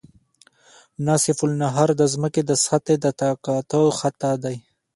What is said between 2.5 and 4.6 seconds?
سطحې د تقاطع خط دی